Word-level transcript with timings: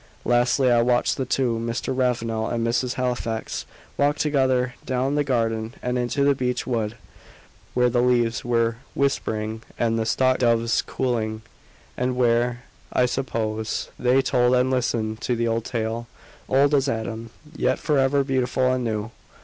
Lastly, 0.25 0.71
I 0.71 0.81
watched 0.81 1.17
the 1.17 1.25
two 1.27 1.59
Mr. 1.59 1.95
Ravenel 1.95 2.47
and 2.49 2.63
Miss 2.63 2.95
Halifax 2.95 3.67
walk 3.97 4.17
together 4.17 4.73
down 4.83 5.13
the 5.13 5.23
garden 5.23 5.75
and 5.79 5.95
into 5.95 6.23
the 6.23 6.33
beech 6.33 6.65
wood, 6.65 6.95
where 7.75 7.87
the 7.87 8.01
leaves 8.01 8.43
were 8.43 8.77
whispering 8.95 9.61
and 9.77 9.99
the 9.99 10.07
stock 10.07 10.39
doves 10.39 10.81
cooing; 10.81 11.43
and 11.95 12.15
where, 12.15 12.63
I 12.91 13.05
suppose, 13.05 13.89
they 13.99 14.23
told 14.23 14.55
and 14.55 14.71
listened 14.71 15.21
to 15.21 15.35
the 15.35 15.47
old 15.47 15.65
tale 15.65 16.07
old 16.49 16.73
as 16.73 16.89
Adam 16.89 17.29
yet 17.55 17.77
for 17.77 17.99
ever 17.99 18.23
beautiful 18.23 18.71
and 18.73 18.83
new. 18.83 19.11